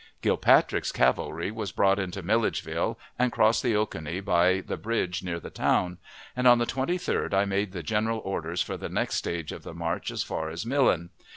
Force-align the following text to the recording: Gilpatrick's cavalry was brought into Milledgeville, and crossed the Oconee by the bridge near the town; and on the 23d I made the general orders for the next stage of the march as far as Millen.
Gilpatrick's 0.23 0.91
cavalry 0.91 1.51
was 1.51 1.71
brought 1.71 1.99
into 1.99 2.23
Milledgeville, 2.23 2.97
and 3.19 3.31
crossed 3.31 3.61
the 3.61 3.75
Oconee 3.75 4.19
by 4.19 4.61
the 4.61 4.75
bridge 4.75 5.21
near 5.21 5.39
the 5.39 5.51
town; 5.51 5.99
and 6.35 6.47
on 6.47 6.57
the 6.57 6.65
23d 6.65 7.35
I 7.35 7.45
made 7.45 7.71
the 7.71 7.83
general 7.83 8.17
orders 8.23 8.63
for 8.63 8.77
the 8.77 8.89
next 8.89 9.17
stage 9.17 9.51
of 9.51 9.61
the 9.61 9.75
march 9.75 10.09
as 10.09 10.23
far 10.23 10.49
as 10.49 10.65
Millen. 10.65 11.11